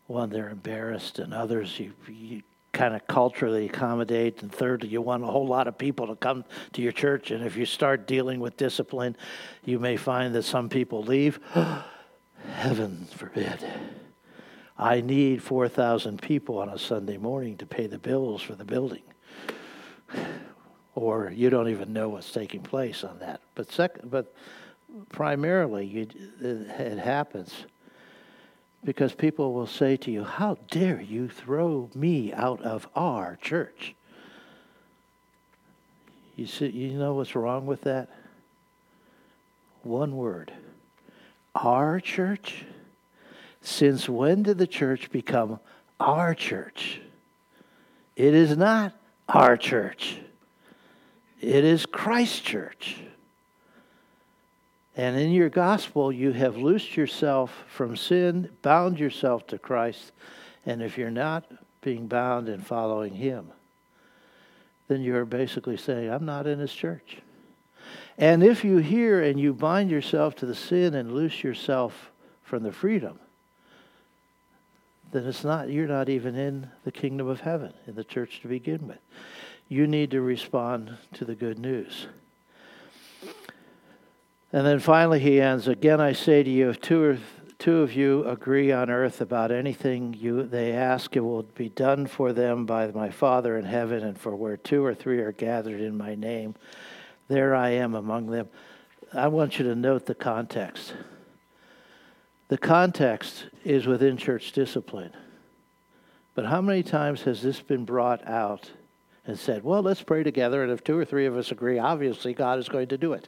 [0.05, 4.43] one, they're embarrassed, and others, you, you kind of culturally accommodate.
[4.43, 7.31] And thirdly, you want a whole lot of people to come to your church.
[7.31, 9.17] And if you start dealing with discipline,
[9.65, 11.39] you may find that some people leave.
[12.53, 13.65] Heaven forbid.
[14.77, 19.01] I need 4,000 people on a Sunday morning to pay the bills for the building.
[20.97, 23.39] Or you don't even know what's taking place on that.
[23.53, 24.33] But, second, but
[25.09, 26.07] primarily, you,
[26.41, 27.53] it happens
[28.83, 33.93] because people will say to you, How dare you throw me out of our church?
[36.35, 38.09] You, see, you know what's wrong with that?
[39.83, 40.51] One word
[41.53, 42.65] our church?
[43.61, 45.59] Since when did the church become
[45.99, 47.01] our church?
[48.15, 48.93] It is not
[49.29, 50.21] our church,
[51.39, 52.97] it is Christ's church.
[54.95, 60.11] And in your gospel, you have loosed yourself from sin, bound yourself to Christ.
[60.65, 61.45] And if you're not
[61.81, 63.51] being bound and following Him,
[64.87, 67.17] then you're basically saying, I'm not in His church.
[68.17, 72.11] And if you hear and you bind yourself to the sin and loose yourself
[72.41, 73.19] from the freedom,
[75.11, 78.47] then it's not you're not even in the kingdom of heaven in the church to
[78.47, 78.97] begin with.
[79.69, 82.07] You need to respond to the good news.
[84.53, 87.17] And then finally, he ends Again, I say to you, if two, or,
[87.59, 92.07] two of you agree on earth about anything you, they ask, it will be done
[92.07, 94.03] for them by my Father in heaven.
[94.03, 96.55] And for where two or three are gathered in my name,
[97.27, 98.47] there I am among them.
[99.13, 100.93] I want you to note the context.
[102.47, 105.11] The context is within church discipline.
[106.35, 108.71] But how many times has this been brought out
[109.27, 112.33] and said, well, let's pray together, and if two or three of us agree, obviously
[112.33, 113.27] God is going to do it?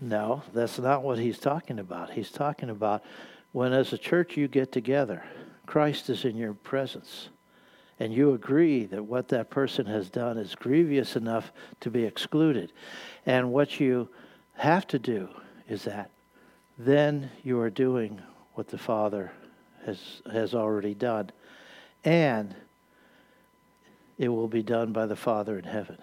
[0.00, 2.10] No, that's not what he's talking about.
[2.10, 3.04] He's talking about
[3.52, 5.24] when, as a church, you get together,
[5.66, 7.28] Christ is in your presence,
[8.00, 12.72] and you agree that what that person has done is grievous enough to be excluded.
[13.24, 14.08] And what you
[14.54, 15.28] have to do
[15.68, 16.10] is that
[16.78, 18.20] then you are doing
[18.54, 19.32] what the Father
[19.84, 21.30] has, has already done,
[22.04, 22.54] and
[24.18, 25.98] it will be done by the Father in heaven.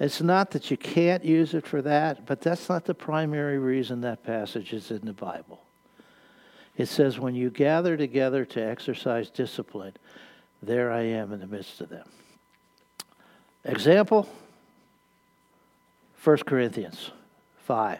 [0.00, 4.00] It's not that you can't use it for that, but that's not the primary reason
[4.02, 5.60] that passage is in the Bible.
[6.76, 9.94] It says, when you gather together to exercise discipline,
[10.62, 12.06] there I am in the midst of them.
[13.64, 14.28] Example
[16.22, 17.10] 1 Corinthians
[17.66, 17.98] 5.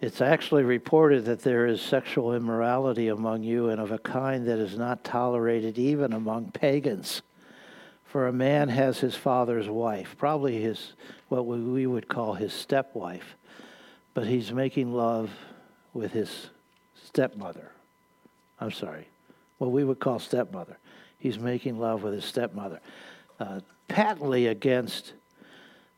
[0.00, 4.58] It's actually reported that there is sexual immorality among you and of a kind that
[4.58, 7.22] is not tolerated even among pagans.
[8.04, 10.92] For a man has his father's wife, probably his
[11.28, 13.36] what we would call his stepwife,
[14.14, 15.30] but he's making love
[15.92, 16.50] with his
[17.04, 17.70] stepmother.
[18.60, 19.08] I'm sorry,
[19.58, 20.76] what we would call stepmother.
[21.18, 22.80] He's making love with his stepmother.
[23.40, 25.14] Uh, patently against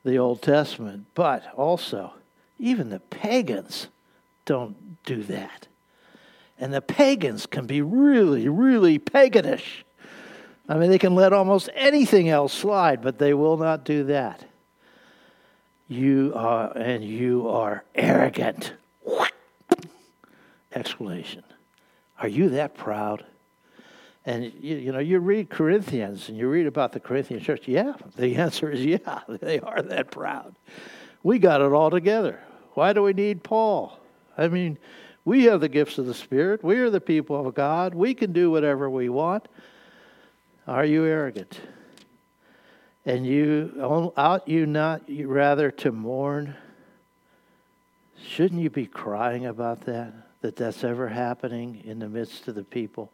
[0.05, 2.13] the Old Testament, but also
[2.59, 3.89] even the pagans
[4.45, 5.69] don't do that.
[6.59, 9.85] And the pagans can be really, really paganish.
[10.69, 14.45] I mean, they can let almost anything else slide, but they will not do that.
[15.87, 18.75] You are, and you are arrogant.
[20.75, 21.45] Exclamation.
[22.21, 23.25] Are you that proud?
[24.27, 27.67] And you, you know, you read Corinthians and you read about the Corinthian church.
[27.67, 30.55] Yeah, the answer is yeah, they are that proud.
[31.23, 32.41] We got it all together.
[32.75, 33.99] Why do we need Paul?
[34.37, 34.79] I mean,
[35.29, 36.65] We have the gifts of the Spirit.
[36.65, 37.95] We are the people of God.
[37.95, 39.47] We can do whatever we want.
[40.67, 41.61] Are you arrogant?
[43.05, 46.57] And you oh, ought you not rather to mourn?
[48.27, 50.15] Shouldn't you be crying about that?
[50.41, 53.13] That that's ever happening in the midst of the people?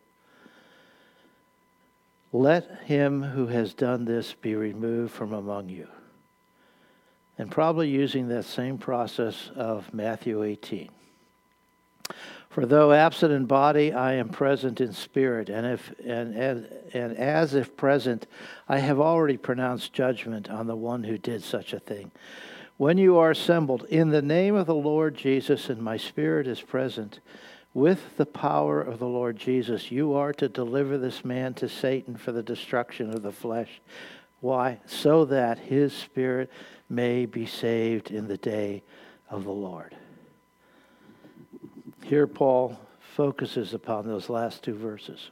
[2.33, 5.89] Let him who has done this be removed from among you.
[7.39, 10.91] And probably using that same process of Matthew 18.
[12.55, 17.17] For though absent in body, I am present in spirit, and, if, and, and, and
[17.17, 18.29] as if present,
[18.69, 22.13] I have already pronounced judgment on the one who did such a thing.
[22.77, 26.61] When you are assembled in the name of the Lord Jesus, and my spirit is
[26.61, 27.19] present,
[27.73, 32.17] with the power of the Lord Jesus, you are to deliver this man to Satan
[32.17, 33.81] for the destruction of the flesh.
[34.41, 34.79] Why?
[34.87, 36.51] So that his spirit
[36.95, 38.83] may be saved in the day
[39.31, 39.95] of the Lord.
[42.03, 42.79] Here, Paul
[43.17, 45.31] focuses upon those last two verses.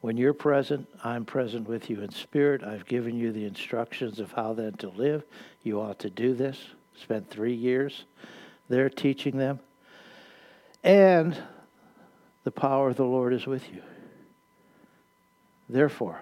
[0.00, 2.64] When you're present, I'm present with you in spirit.
[2.64, 5.22] I've given you the instructions of how then to live.
[5.62, 6.58] You ought to do this.
[6.96, 8.04] Spent three years
[8.68, 9.60] there teaching them
[10.82, 11.36] and
[12.44, 13.82] the power of the Lord is with you.
[15.68, 16.20] Therefore,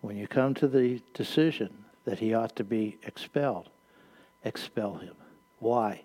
[0.00, 3.68] when you come to the decision that he ought to be expelled,
[4.44, 5.14] expel him.
[5.60, 6.02] Why?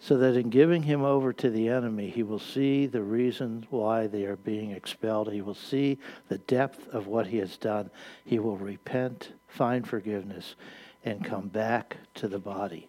[0.00, 4.08] So that in giving him over to the enemy, he will see the reasons why
[4.08, 5.32] they are being expelled.
[5.32, 7.90] He will see the depth of what he has done.
[8.24, 10.56] He will repent, find forgiveness,
[11.04, 12.88] and come back to the body.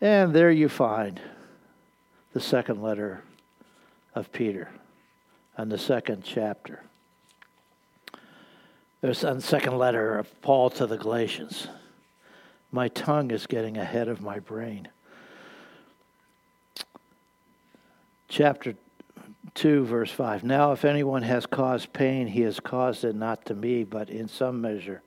[0.00, 1.20] And there you find
[2.34, 3.24] the second letter
[4.14, 4.70] of Peter
[5.56, 6.84] and the second chapter.
[9.02, 11.66] There's the second letter of Paul to the Galatians.
[12.70, 14.86] My tongue is getting ahead of my brain.
[18.28, 18.76] Chapter
[19.54, 20.44] 2, verse 5.
[20.44, 24.28] Now, if anyone has caused pain, he has caused it not to me, but in
[24.28, 25.02] some measure,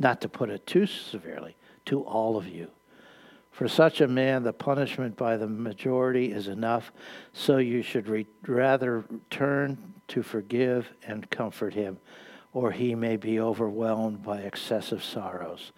[0.00, 2.68] not to put it too severely, to all of you.
[3.52, 6.90] For such a man, the punishment by the majority is enough,
[7.32, 11.98] so you should re- rather turn to forgive and comfort him,
[12.56, 15.72] or he may be overwhelmed by excessive sorrows.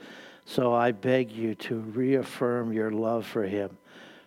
[0.44, 3.78] So I beg you to reaffirm your love for him.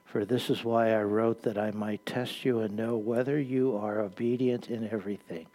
[0.03, 3.77] For this is why I wrote that I might test you and know whether you
[3.77, 5.45] are obedient in everything.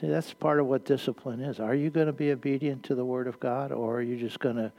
[0.00, 1.60] See, that's part of what discipline is.
[1.60, 4.40] Are you going to be obedient to the Word of God, or are you just
[4.40, 4.72] going to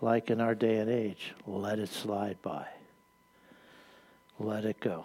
[0.00, 2.64] like in our day and age, let it slide by.
[4.38, 5.04] Let it go.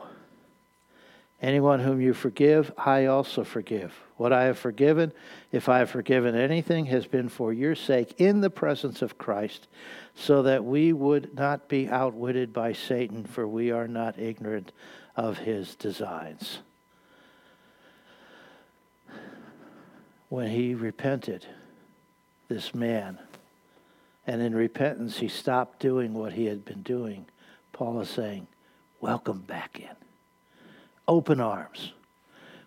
[1.41, 3.93] Anyone whom you forgive, I also forgive.
[4.17, 5.13] What I have forgiven,
[5.53, 9.67] if I have forgiven anything, has been for your sake in the presence of Christ,
[10.13, 14.73] so that we would not be outwitted by Satan, for we are not ignorant
[15.15, 16.59] of his designs.
[20.27, 21.45] When he repented,
[22.49, 23.17] this man,
[24.27, 27.27] and in repentance, he stopped doing what he had been doing.
[27.71, 28.47] Paul is saying,
[28.99, 30.08] Welcome back in.
[31.09, 31.93] Open arms.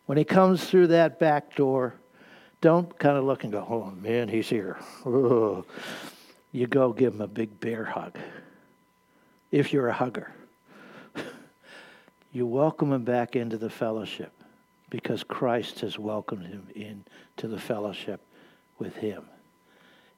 [0.07, 1.95] When he comes through that back door,
[2.61, 4.79] don't kind of look and go, Oh man, he's here.
[5.07, 5.65] Ugh.
[6.51, 8.19] You go give him a big bear hug.
[9.53, 10.33] If you're a hugger,
[12.33, 14.33] you welcome him back into the fellowship
[14.91, 18.21] because Christ has welcomed him into the fellowship
[18.79, 19.25] with him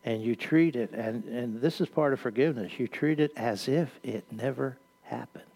[0.05, 3.69] and you treat it, and, and this is part of forgiveness, you treat it as
[3.69, 5.54] if it never happened.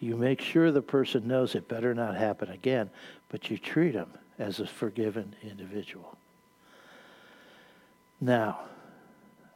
[0.00, 2.90] You make sure the person knows it better not happen again,
[3.28, 6.16] but you treat them as a forgiven individual.
[8.20, 8.60] Now,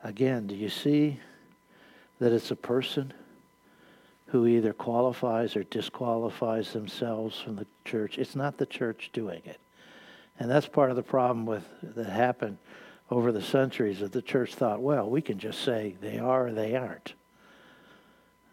[0.03, 1.19] again, do you see
[2.19, 3.13] that it's a person
[4.27, 8.19] who either qualifies or disqualifies themselves from the church?
[8.19, 9.59] It's not the church doing it.
[10.39, 12.59] And that's part of the problem with that happened
[13.11, 16.53] over the centuries that the church thought, well, we can just say they are or
[16.53, 17.15] they aren't.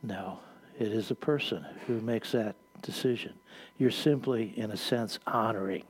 [0.03, 0.39] No,
[0.81, 3.33] it is a person who makes that decision.
[3.77, 5.83] You're simply, in a sense, honoring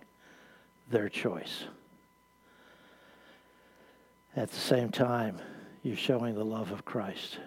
[0.90, 1.66] their choice.
[4.36, 5.40] At the same time,
[5.84, 7.40] you're showing the love of Christ.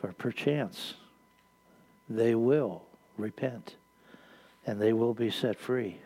[0.00, 0.94] For perchance,
[2.08, 2.82] they will
[3.16, 3.76] repent
[4.66, 5.98] and they will be set free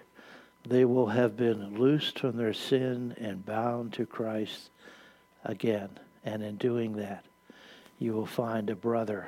[0.67, 4.71] they will have been loosed from their sin and bound to Christ
[5.45, 5.91] again.
[6.25, 7.25] And in doing that,
[7.99, 9.27] you will find a brother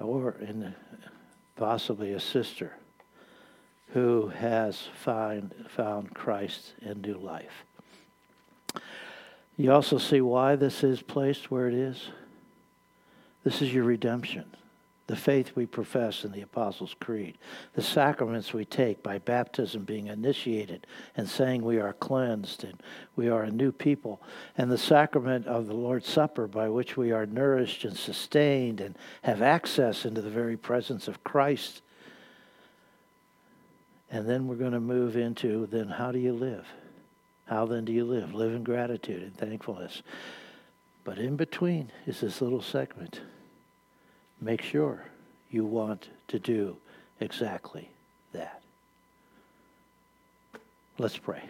[0.00, 0.74] or in
[1.56, 2.72] possibly a sister
[3.92, 7.64] who has find, found Christ in new life.
[9.56, 12.10] You also see why this is placed where it is.
[13.42, 14.44] This is your redemption
[15.06, 17.38] the faith we profess in the Apostles' Creed,
[17.74, 20.86] the sacraments we take by baptism being initiated
[21.16, 22.82] and saying we are cleansed and
[23.14, 24.20] we are a new people,
[24.58, 28.98] and the sacrament of the Lord's Supper by which we are nourished and sustained and
[29.22, 31.82] have access into the very presence of Christ.
[34.10, 36.66] And then we're going to move into then how do you live?
[37.46, 38.34] How then do you live?
[38.34, 40.02] Live in gratitude and thankfulness.
[41.04, 43.20] But in between is this little segment
[44.40, 45.04] make sure
[45.50, 46.76] you want to do
[47.20, 47.88] exactly
[48.32, 48.62] that.
[50.98, 51.42] Let's pray.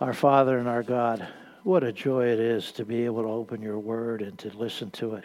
[0.00, 1.26] Our Father and our God,
[1.64, 4.90] what a joy it is to be able to open your word and to listen
[4.92, 5.24] to it.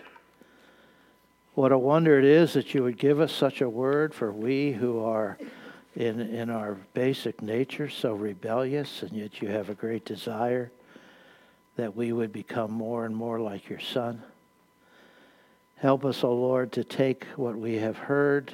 [1.56, 4.72] What a wonder it is that you would give us such a word for we
[4.72, 5.38] who are
[5.96, 10.72] in, in our basic nature so rebellious, and yet you have a great desire
[11.76, 14.24] that we would become more and more like your Son.
[15.84, 18.54] Help us, O oh Lord, to take what we have heard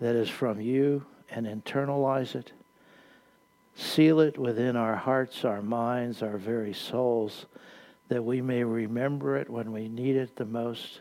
[0.00, 2.52] that is from you and internalize it.
[3.74, 7.46] Seal it within our hearts, our minds, our very souls,
[8.06, 11.00] that we may remember it when we need it the most.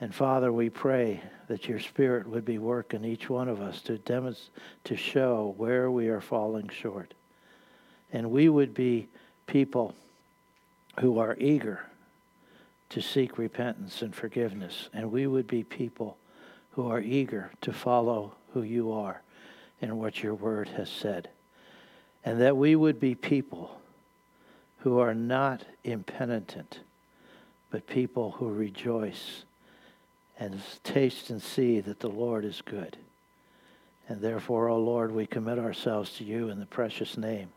[0.00, 3.98] And Father, we pray that your Spirit would be working each one of us to
[3.98, 7.14] demonstrate, to show where we are falling short.
[8.12, 9.08] And we would be
[9.48, 9.96] people
[11.00, 11.80] who are eager
[12.92, 14.90] to seek repentance and forgiveness.
[14.92, 16.18] And we would be people
[16.72, 19.22] who are eager to follow who you are
[19.80, 21.28] and what your word has said.
[22.22, 23.80] And that we would be people
[24.80, 26.80] who are not impenitent,
[27.70, 29.44] but people who rejoice
[30.38, 32.98] and taste and see that the Lord is good.
[34.08, 37.48] And therefore, O oh Lord, we commit ourselves to you in the precious name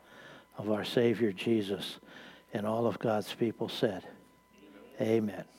[0.58, 1.98] of our Savior Jesus.
[2.54, 4.04] And all of God's people said,
[5.02, 5.55] Amen.